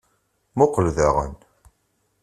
[0.57, 1.33] Muqqel daɣen.